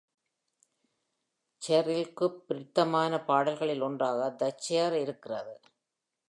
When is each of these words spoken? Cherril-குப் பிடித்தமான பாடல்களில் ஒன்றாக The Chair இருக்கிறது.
Cherril-குப் 1.61 2.41
பிடித்தமான 2.47 3.23
பாடல்களில் 3.23 3.81
ஒன்றாக 3.81 4.35
The 4.39 4.49
Chair 4.65 5.01
இருக்கிறது. 5.01 5.55